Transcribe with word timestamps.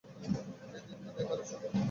এই 0.67 0.81
দিনতো 0.87 1.09
দেখারই 1.17 1.43
ছিল। 1.49 1.61